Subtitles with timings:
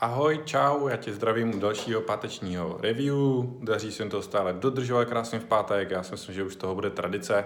[0.00, 3.16] Ahoj, čau, já tě zdravím u dalšího pátečního review.
[3.60, 5.90] Daří se to stále dodržovat krásně v pátek.
[5.90, 7.44] Já si myslím, že už toho bude tradice,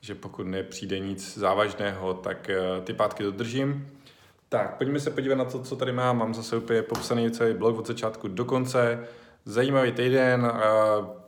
[0.00, 3.88] že pokud nepřijde nic závažného, tak eh, ty pátky dodržím.
[4.48, 6.18] Tak, pojďme se podívat na to, co tady mám.
[6.18, 9.06] Mám zase úplně popsaný celý blog od začátku do konce.
[9.44, 10.60] Zajímavý týden, eh,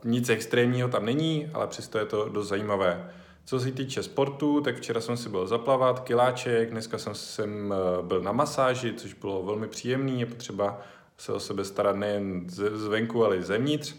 [0.03, 3.11] nic extrémního tam není, ale přesto je to dost zajímavé.
[3.49, 8.03] Co se týče sportu, tak včera jsem si byl zaplavat, kiláček, dneska jsem, jsem eh,
[8.03, 10.81] byl na masáži, což bylo velmi příjemný, je potřeba
[11.17, 13.95] se o sebe starat nejen zvenku, ale i zevnitř.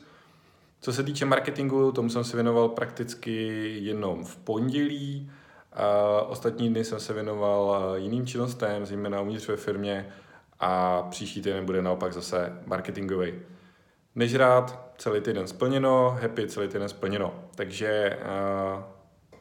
[0.81, 3.47] Co se týče marketingu, tomu jsem se věnoval prakticky
[3.83, 5.31] jenom v pondělí.
[5.73, 10.13] A ostatní dny jsem se věnoval eh, jiným činnostem, zejména uvnitř ve firmě
[10.61, 13.33] a příští týden bude naopak zase marketingový.
[14.15, 17.35] Nežrát, celý týden splněno, happy, celý týden splněno.
[17.55, 18.19] Takže
[18.77, 19.00] uh,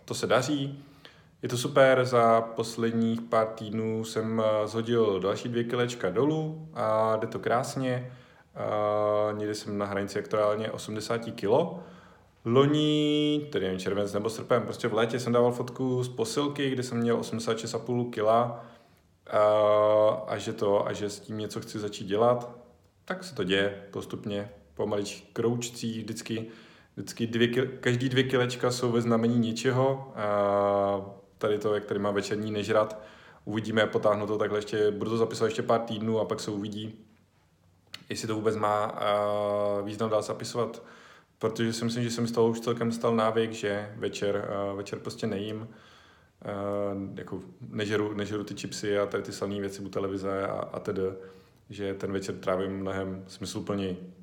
[0.10, 0.84] to se daří.
[1.42, 7.16] Je to super, za posledních pár týdnů jsem eh, zhodil další dvě kilečka dolů a
[7.16, 8.12] jde to krásně.
[8.56, 11.46] A někdy jsem na hranici aktuálně 80 kg.
[12.46, 16.84] Loni, tedy nevím, červenec nebo srpen, prostě v létě jsem dával fotku z posilky, kde
[16.84, 19.40] jsem měl 86,5 kg a,
[20.28, 22.56] a že to, a že s tím něco chci začít dělat,
[23.06, 26.48] tak se to děje postupně, po maličkých kroučcích vždycky
[27.00, 30.14] vždycky dvě, každý dvě kilečka jsou ve znamení ničeho.
[30.16, 31.02] A
[31.38, 33.02] tady to, jak tady má večerní nežrat,
[33.46, 37.06] uvidíme, potáhnu to takhle ještě, budu to zapisovat ještě pár týdnů a pak se uvidí,
[38.10, 39.00] jestli to vůbec má
[39.84, 40.84] význam dál zapisovat,
[41.40, 45.28] protože si myslím, že jsem z toho už celkem stal návyk, že večer, večer prostě
[45.28, 45.68] nejím,
[47.16, 51.02] jako nežeru, nežeru ty chipsy a tady ty slavné věci u televize a, a tedy,
[51.70, 54.14] že ten večer trávím mnohem smysluplněji.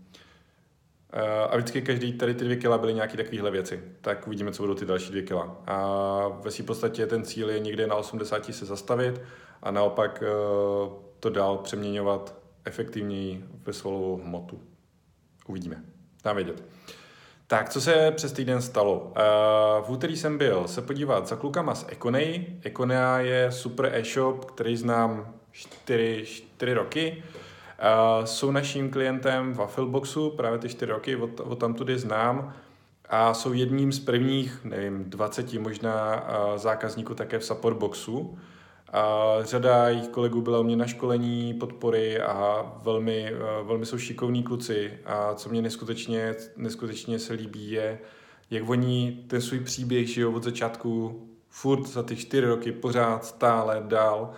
[1.19, 3.83] Eh, a vždycky každý tady ty dvě kila byly nějaké takovéhle věci.
[4.00, 5.62] Tak uvidíme, co budou ty další dvě kila.
[5.67, 9.20] A ve své podstatě ten cíl je někde na 80 se zastavit
[9.62, 10.28] a naopak eh,
[11.20, 14.61] to dál přeměňovat efektivněji ve svalovou hmotu.
[15.47, 15.84] Uvidíme.
[16.25, 16.64] Dám vědět.
[17.47, 19.12] Tak, co se přes týden stalo?
[19.17, 19.20] Eh,
[19.83, 22.46] v úterý jsem byl se podívat za klukama z Econej.
[22.63, 27.23] Econea je super e-shop, který znám 4, 4 roky.
[28.25, 32.55] Jsou naším klientem v Affilboxu, právě ty čtyři roky, od, od tam tudy znám
[33.09, 36.27] a jsou jedním z prvních, nevím, 20 možná
[36.57, 38.39] zákazníků také v Supportboxu.
[38.92, 43.33] A řada jejich kolegů byla u mě na školení, podpory a velmi,
[43.63, 44.98] velmi jsou šikovní kluci.
[45.07, 47.98] A co mě neskutečně, neskutečně se líbí je,
[48.51, 53.83] jak oni ten svůj příběh žijou od začátku furt za ty čtyři roky pořád stále
[53.87, 54.33] dál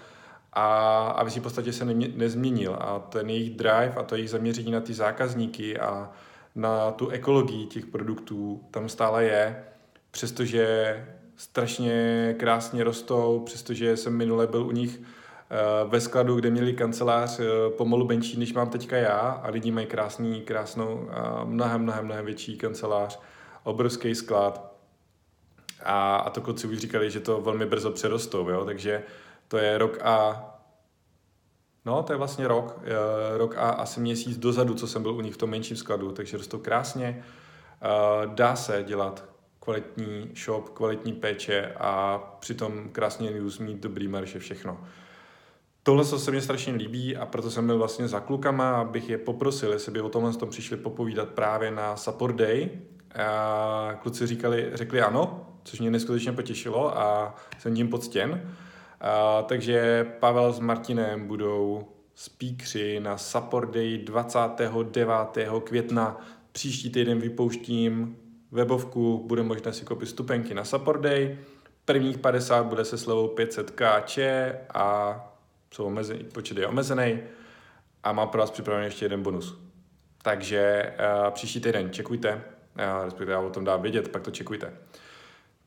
[0.59, 4.73] a, a v podstatě se ne, nezměnil a ten jejich drive a to jejich zaměření
[4.73, 6.11] na ty zákazníky a
[6.55, 9.65] na tu ekologii těch produktů tam stále je,
[10.11, 16.73] přestože strašně krásně rostou, přestože jsem minule byl u nich uh, ve skladu, kde měli
[16.73, 17.47] kancelář uh,
[17.77, 22.25] pomalu menší, než mám teďka já a lidi mají krásný, krásnou, uh, mnohem, mnohem, mnohem
[22.25, 23.21] větší kancelář,
[23.65, 24.75] obrovský sklad
[25.83, 28.65] a, a to kluci už říkali, že to velmi brzo přerostou, jo?
[28.65, 29.03] takže
[29.49, 30.45] to je rok a
[31.85, 32.81] No, to je vlastně rok,
[33.37, 36.37] rok a asi měsíc dozadu, co jsem byl u nich v tom menším skladu, takže
[36.37, 37.25] rostou krásně.
[38.27, 39.25] Dá se dělat
[39.61, 44.81] kvalitní shop, kvalitní péče a přitom krásně news mít dobrý marše, všechno.
[45.83, 49.73] Tohle se mi strašně líbí a proto jsem byl vlastně za klukama, abych je poprosil,
[49.73, 52.71] jestli by o tomhle tom přišli popovídat právě na Support Day.
[53.15, 58.55] A kluci říkali, řekli ano, což mě neskutečně potěšilo a jsem tím poctěn.
[59.01, 65.49] A, takže Pavel s Martinem budou speakři na Support Day 29.
[65.65, 66.21] května.
[66.53, 68.17] Příští týden vypouštím
[68.53, 71.39] webovku, bude možné si koupit stupenky na Support Day.
[71.85, 74.19] Prvních 50 bude se slevou 500 kč
[74.75, 75.17] a
[75.75, 77.19] jsou omezený, počet je omezený
[78.05, 79.59] a mám pro vás připravený ještě jeden bonus.
[80.23, 80.93] Takže
[81.25, 84.73] uh, příští týden čekujte, uh, respektive já o tom dám vědět, pak to čekujte.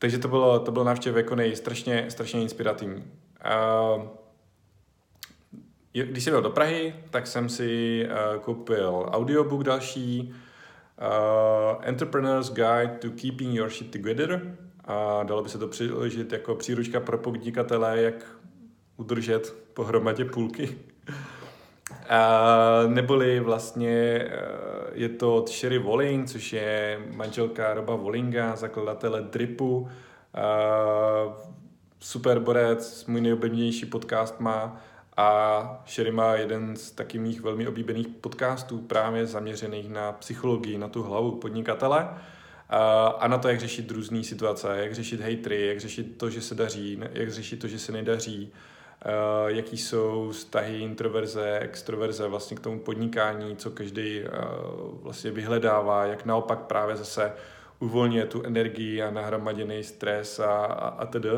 [0.02, 3.04] Takže to bylo, to bylo návštěv Ekonej strašně, strašně inspirativní.
[3.96, 4.02] Uh,
[5.92, 10.34] když jsem byl do Prahy, tak jsem si uh, koupil audiobook další,
[11.00, 16.54] uh, Entrepreneur's Guide to Keeping Your Shit Together a dalo by se to přiložit jako
[16.54, 18.14] příručka pro podnikatele, jak
[18.96, 20.78] udržet pohromadě půlky.
[22.08, 24.24] A neboli vlastně
[24.94, 29.88] je to od Sherry Walling, což je manželka Roba Wallinga, zakladatele Dripu.
[32.00, 34.80] Super borec, můj nejoblíbenější podcast má.
[35.16, 40.88] A Sherry má jeden z taky mých velmi oblíbených podcastů právě zaměřených na psychologii, na
[40.88, 42.08] tu hlavu podnikatele.
[43.18, 46.54] A na to, jak řešit různé situace, jak řešit hejtry, jak řešit to, že se
[46.54, 48.52] daří, jak řešit to, že se nedaří,
[49.46, 54.22] jaký jsou vztahy introverze, extroverze vlastně k tomu podnikání, co každý
[55.02, 57.32] vlastně vyhledává, jak naopak právě zase
[57.78, 61.28] uvolňuje tu energii a nahromaděný stres a, a, a tedy.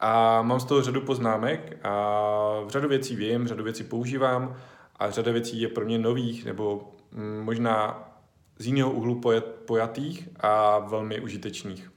[0.00, 2.24] A mám z toho řadu poznámek a
[2.68, 4.56] řadu věcí vím, řadu věcí používám
[4.96, 8.06] a řada věcí je pro mě nových nebo mm, možná
[8.58, 9.20] z jiného úhlu
[9.64, 11.90] pojatých a velmi užitečných.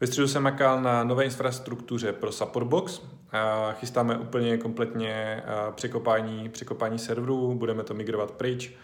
[0.00, 3.00] Ve středu jsem makal na nové infrastruktuře pro Supportbox.
[3.72, 5.42] Chystáme úplně kompletně
[5.74, 8.74] překopání, překopání serverů, budeme to migrovat pryč.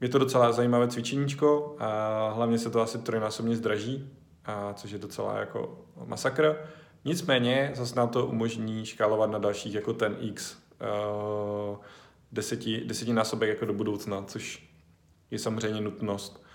[0.00, 1.76] Je to docela zajímavé cvičeníčko,
[2.32, 4.10] hlavně se to asi trojnásobně zdraží,
[4.74, 6.56] což je docela jako masakr.
[7.04, 10.56] Nicméně zase nám to umožní škálovat na dalších jako ten X
[12.32, 14.68] deseti, desetinásobek jako do budoucna, což
[15.30, 16.47] je samozřejmě nutnost.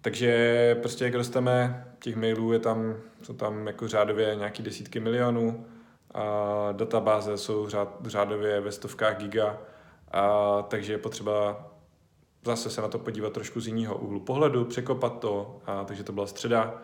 [0.00, 5.66] Takže prostě jak rosteme, těch mailů je tam, jsou tam jako řádově nějaký desítky milionů,
[6.14, 9.58] a databáze jsou řád, řádově ve stovkách giga,
[10.12, 11.66] a takže je potřeba
[12.44, 16.12] zase se na to podívat trošku z jiného úhlu pohledu, překopat to, a takže to
[16.12, 16.82] byla středa.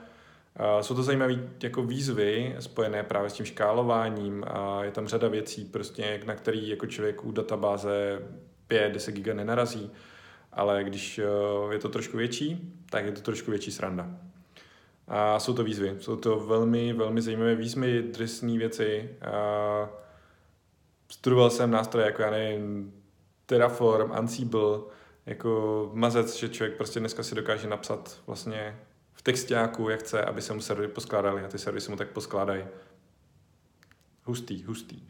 [0.57, 5.29] A jsou to zajímavé jako výzvy spojené právě s tím škálováním a je tam řada
[5.29, 8.23] věcí, prostě, na který jako člověk u databáze
[8.71, 9.91] 5-10 giga nenarazí,
[10.53, 11.25] ale když eh,
[11.73, 14.11] je to trošku větší, tak je to trošku větší sranda.
[15.09, 19.11] A jsou to výzvy, jsou to velmi, velmi zajímavé výzvy, drsné věci.
[19.23, 19.89] A
[21.09, 22.95] studoval jsem nástroje jako, já nevím,
[23.47, 24.79] Terraform, Ansible,
[25.27, 28.79] jako mazec, že člověk prostě dneska si dokáže napsat vlastně
[29.13, 32.09] v textáku, jak chce, aby se mu servery poskládaly a ty servery se mu tak
[32.09, 32.65] poskládají.
[34.25, 35.03] Hustý, hustý.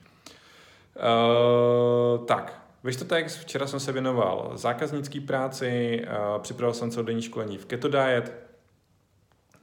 [0.96, 7.66] Uh, tak, čtvrtek včera jsem se věnoval zákaznický práci, uh, připravil jsem celodenní školení v
[7.66, 8.48] Keto Diet.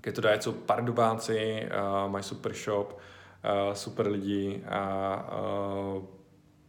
[0.02, 1.70] Keto Diet jsou pardubáci,
[2.04, 5.30] uh, mají super shop, uh, super lidi a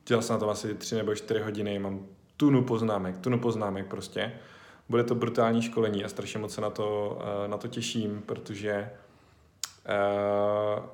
[0.06, 2.06] dělal jsem na tom asi tři nebo čtyři hodiny, mám
[2.37, 4.32] tunu poznámek, tunu poznámek prostě.
[4.88, 8.91] Bude to brutální školení a strašně moc se na to, na to těším, protože
[9.88, 10.85] uh,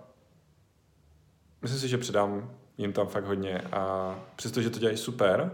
[1.62, 5.50] myslím si, že předám jim tam fakt hodně a přestože to dělají super,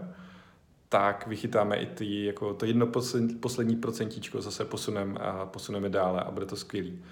[0.89, 2.87] tak vychytáme i ty, jako to jedno
[3.39, 7.03] poslední, procentíčko zase posuneme a posuneme dále a bude to skvělý.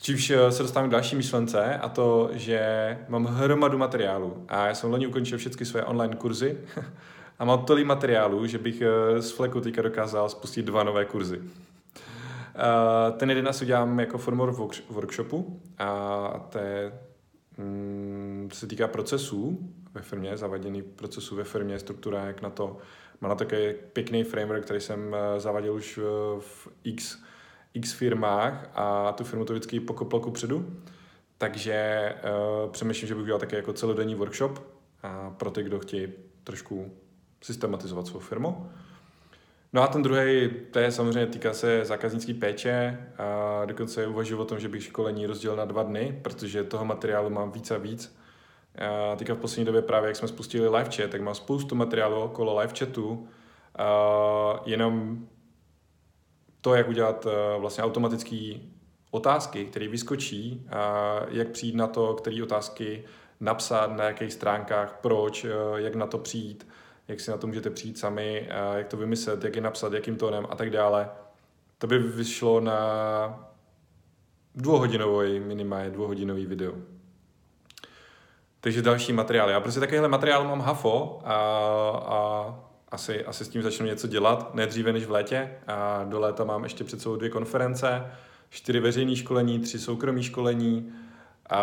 [0.00, 4.90] Čímž se dostávám k další myšlence a to, že mám hromadu materiálu a já jsem
[4.90, 6.58] loni ukončil všechny své online kurzy
[7.38, 11.40] a mám tolik materiálu, že bych eh, z fleku teďka dokázal spustit dva nové kurzy.
[12.58, 16.92] Eh, ten jeden asi udělám jako formou workshopu a to je
[17.58, 19.58] Mm, se týká procesů
[19.94, 22.78] ve firmě, zavaděný procesů ve firmě, struktura, jak na to.
[23.20, 26.02] Má na také pěkný framework, který jsem eh, zavadil už eh,
[26.40, 27.18] v X,
[27.74, 30.66] X firmách a tu firmu to vždycky pokopal ku předu.
[31.38, 32.14] Takže
[32.64, 34.62] uh, přemýšlím, že bych udělal také jako celodenní workshop
[35.02, 36.08] a pro ty, kdo chtějí
[36.44, 36.92] trošku
[37.42, 38.70] systematizovat svou firmu.
[39.72, 44.44] No a ten druhý, to je samozřejmě týká se zákaznické péče a dokonce uvažuji o
[44.44, 48.18] tom, že bych školení rozdělil na dva dny, protože toho materiálu mám víc a víc.
[49.12, 52.20] A teďka v poslední době právě, jak jsme spustili live chat, tak mám spoustu materiálu
[52.20, 53.28] okolo live chatu,
[53.78, 55.26] a jenom
[56.60, 58.54] to, jak udělat e, vlastně automatické
[59.10, 63.04] otázky, které vyskočí, a jak přijít na to, které otázky
[63.40, 66.66] napsat, na jakých stránkách, proč, e, jak na to přijít,
[67.08, 70.46] jak si na to můžete přijít sami, jak to vymyslet, jak je napsat, jakým tónem
[70.50, 71.10] a tak dále.
[71.78, 73.50] To by vyšlo na
[74.54, 76.72] dvouhodinový, minimálně dvouhodinový video.
[78.60, 79.50] Takže další materiál.
[79.50, 81.34] Já prostě takovýhle materiál mám hafo a,
[82.06, 82.54] a
[82.88, 85.50] asi, asi s tím začnu něco dělat, ne dříve než v létě.
[85.66, 88.06] A do léta mám ještě před sebou dvě konference,
[88.50, 90.92] čtyři veřejné školení, tři soukromé školení
[91.50, 91.62] a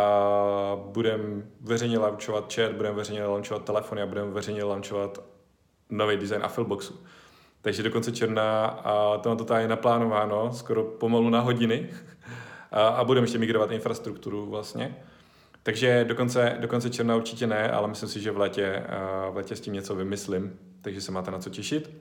[0.75, 5.34] budem veřejně launchovat chat, budeme veřejně launchovat telefony a budeme veřejně launchovat
[5.97, 6.99] nový design Affilboxu.
[7.61, 11.89] Takže do konce června a to na to je naplánováno skoro pomalu na hodiny
[12.71, 14.95] a, a budeme ještě migrovat infrastrukturu vlastně.
[15.63, 18.83] Takže do konce, do konce června určitě ne, ale myslím si, že v létě,
[19.31, 21.91] v létě s tím něco vymyslím, takže se máte na co těšit.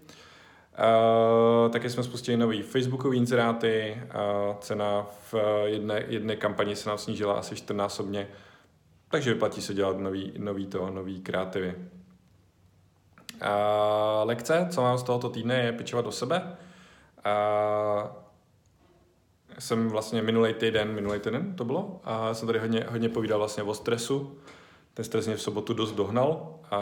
[0.78, 5.34] Uh, také jsme spustili nový Facebookový inzeráty, uh, cena v
[5.64, 8.00] jedné, jedné kampani se nám snížila asi 14
[9.08, 11.74] takže vyplatí se dělat nový, nový to, nový kreativy.
[13.44, 16.56] Uh, lekce, co mám z tohoto týdne, je pečovat o sebe.
[17.26, 18.10] Uh,
[19.58, 23.62] jsem vlastně minulý týden, minulý týden to bylo, a jsem tady hodně, hodně povídal vlastně
[23.62, 24.38] o stresu.
[24.94, 26.80] Ten stres mě v sobotu dost dohnal a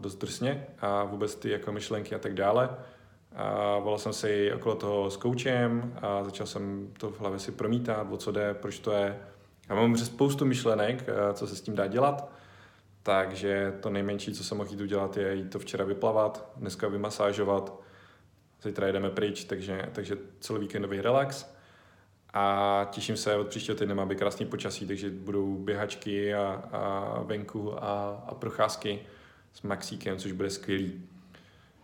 [0.00, 2.70] dost drsně a vůbec ty jako myšlenky a tak dále.
[3.36, 7.52] A volal jsem si okolo toho s koučem a začal jsem to v hlavě si
[7.52, 9.20] promítat, o co jde, proč to je
[9.70, 12.30] Já mám spoustu myšlenek, eh, co se s tím dá dělat,
[13.02, 17.80] takže to nejmenší, co jsem mohl jít udělat, je jít to včera vyplavat, dneska vymasážovat,
[18.62, 21.46] zítra jedeme pryč, takže, takže celý víkendový relax.
[22.32, 27.22] A těším se od příštího týdne, má být krásný počasí, takže budou běhačky a, a
[27.22, 29.00] venku a, a procházky
[29.52, 31.02] s Maxíkem, což bude skvělý.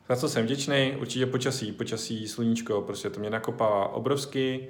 [0.08, 4.68] Za co jsem vděčný, určitě počasí, počasí, sluníčko, prostě to mě nakopává obrovsky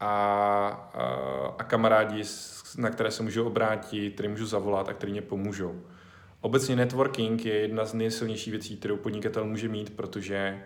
[0.00, 0.08] a,
[0.94, 1.04] a,
[1.58, 2.22] a kamarádi,
[2.78, 5.80] na které se můžu obrátit, který můžu zavolat a který mě pomůžou.
[6.40, 10.62] Obecně networking je jedna z nejsilnějších věcí, kterou podnikatel může mít, protože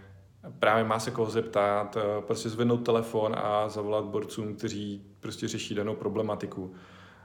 [0.58, 1.96] právě má se koho zeptat,
[2.26, 6.74] prostě zvednout telefon a zavolat borcům, kteří prostě řeší danou problematiku.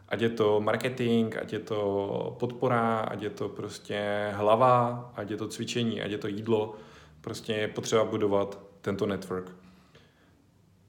[0.10, 5.38] Ať je to marketing, ať je to podpora, ať je to prostě hlava, ať je
[5.38, 6.76] to cvičení, ať je to jídlo.
[7.22, 9.52] Prostě je potřeba budovat tento network.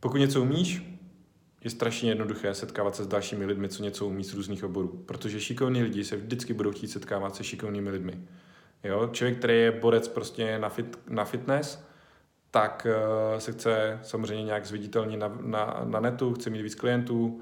[0.01, 0.98] Pokud něco umíš,
[1.65, 5.03] je strašně jednoduché setkávat se s dalšími lidmi, co něco umí z různých oborů.
[5.07, 8.21] Protože šikovní lidi se vždycky budou chtít setkávat se šikovnými lidmi.
[8.85, 9.09] Jo?
[9.13, 11.85] Člověk, který je borec prostě na, fit, na fitness,
[12.51, 12.87] tak
[13.33, 17.41] uh, se chce samozřejmě nějak zviditelnit na, na, na netu, chce mít víc klientů,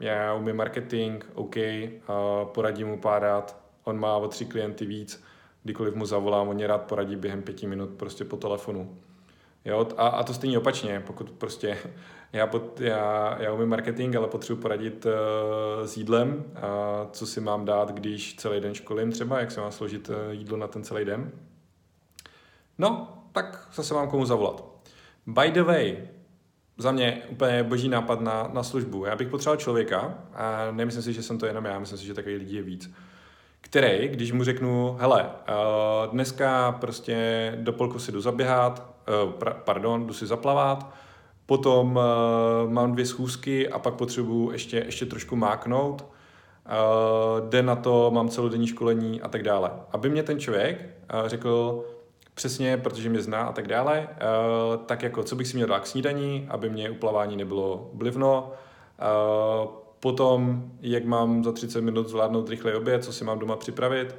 [0.00, 1.64] já umím marketing, OK, uh,
[2.44, 5.24] poradím mu pár rád, on má o tři klienty víc,
[5.62, 8.98] kdykoliv mu zavolám, on mě rád poradí během pěti minut prostě po telefonu.
[9.64, 11.78] Jo, a, a to stejně opačně, pokud prostě
[12.32, 15.12] já, pot, já, já umím marketing, ale potřebuji poradit uh,
[15.86, 19.72] s jídlem, a co si mám dát, když celý den školím třeba, jak se mám
[19.72, 21.32] složit uh, jídlo na ten celý den.
[22.78, 24.64] No, tak zase mám komu zavolat.
[25.26, 26.08] By the way,
[26.78, 29.04] za mě úplně boží nápad na, na službu.
[29.04, 32.14] Já bych potřeboval člověka, a nemyslím si, že jsem to jenom já, myslím si, že
[32.14, 32.94] takových lidí je víc,
[33.70, 38.90] který, když mu řeknu, hele, uh, dneska prostě do polku si jdu zaběhat,
[39.38, 40.94] pra, pardon, jdu si zaplavat,
[41.46, 47.76] potom uh, mám dvě schůzky a pak potřebuji ještě, ještě trošku máknout, uh, den na
[47.76, 49.70] to mám celodenní školení a tak dále.
[49.92, 50.88] Aby mě ten člověk
[51.26, 51.84] řekl,
[52.34, 54.08] přesně, protože mě zná a tak dále,
[54.86, 58.52] tak jako co bych si měl dát k snídaní, aby mě uplavání nebylo blivno,
[60.00, 64.16] potom, jak mám za 30 minut zvládnout rychlej oběd, co si mám doma připravit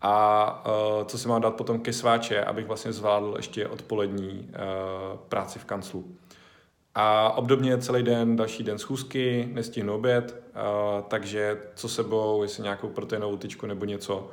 [0.00, 0.64] a
[0.98, 5.58] uh, co si mám dát potom ke sváče, abych vlastně zvládl ještě odpolední uh, práci
[5.58, 6.04] v kanclu.
[6.94, 12.88] A obdobně celý den, další den schůzky, nestihnu oběd, uh, takže co sebou, jestli nějakou
[12.88, 14.30] proteinovou tyčku nebo něco,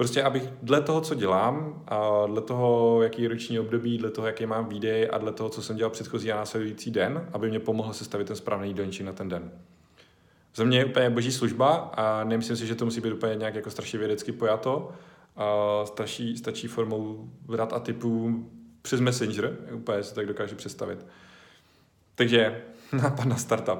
[0.00, 4.26] Prostě abych dle toho, co dělám, a dle toho, jaký je roční období, dle toho,
[4.26, 7.60] jaký mám výdej a dle toho, co jsem dělal předchozí a následující den, aby mě
[7.60, 9.50] pomohl sestavit ten správný jídelníček na ten den.
[10.54, 13.54] Za mě je úplně boží služba a nemyslím si, že to musí být úplně nějak
[13.54, 14.90] jako strašně vědecky pojato.
[15.36, 15.46] A
[15.84, 18.44] stačí, stačí formou rad a typů
[18.82, 21.06] přes Messenger, úplně si tak dokážu představit.
[22.14, 23.78] Takže nápad na startup.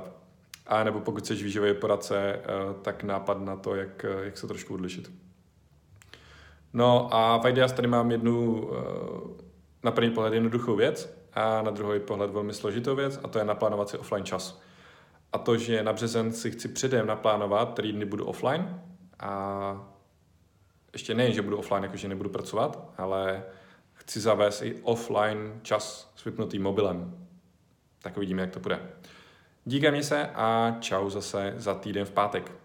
[0.66, 2.40] A nebo pokud jsi výživový poradce, eh,
[2.82, 5.10] tak nápad na to, jak, jak se trošku odlišit.
[6.72, 8.76] No a v Ideas tady mám jednu eh,
[9.82, 13.44] na první pohled jednoduchou věc a na druhý pohled velmi složitou věc a to je
[13.44, 14.60] naplánovat si offline čas.
[15.32, 18.82] A to, že na březen si chci předem naplánovat, který dny budu offline
[19.20, 19.90] a
[20.92, 23.44] ještě nejen, že budu offline, jakože nebudu pracovat, ale
[23.92, 27.26] chci zavést i offline čas s vypnutým mobilem.
[28.02, 28.80] Tak uvidíme, jak to bude.
[29.64, 32.59] Díky mi se a čau zase za týden v pátek.